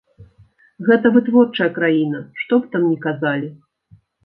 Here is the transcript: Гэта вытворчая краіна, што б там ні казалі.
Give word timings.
Гэта 0.87 1.11
вытворчая 1.17 1.67
краіна, 1.77 2.23
што 2.41 2.53
б 2.65 2.73
там 2.75 2.89
ні 2.91 2.99
казалі. 3.07 3.55